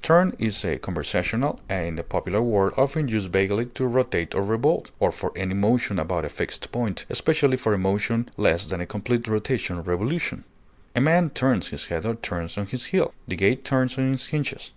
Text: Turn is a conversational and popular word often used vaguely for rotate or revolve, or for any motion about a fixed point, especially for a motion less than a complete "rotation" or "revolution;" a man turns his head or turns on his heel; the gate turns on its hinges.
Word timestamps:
Turn 0.00 0.34
is 0.38 0.64
a 0.64 0.78
conversational 0.78 1.60
and 1.68 2.08
popular 2.08 2.40
word 2.40 2.72
often 2.78 3.08
used 3.08 3.30
vaguely 3.30 3.66
for 3.74 3.90
rotate 3.90 4.34
or 4.34 4.42
revolve, 4.42 4.90
or 4.98 5.12
for 5.12 5.32
any 5.36 5.52
motion 5.52 5.98
about 5.98 6.24
a 6.24 6.30
fixed 6.30 6.72
point, 6.72 7.04
especially 7.10 7.58
for 7.58 7.74
a 7.74 7.78
motion 7.78 8.30
less 8.38 8.66
than 8.66 8.80
a 8.80 8.86
complete 8.86 9.28
"rotation" 9.28 9.76
or 9.76 9.82
"revolution;" 9.82 10.44
a 10.96 11.00
man 11.02 11.28
turns 11.28 11.68
his 11.68 11.88
head 11.88 12.06
or 12.06 12.14
turns 12.14 12.56
on 12.56 12.68
his 12.68 12.86
heel; 12.86 13.12
the 13.28 13.36
gate 13.36 13.66
turns 13.66 13.98
on 13.98 14.14
its 14.14 14.28
hinges. 14.28 14.72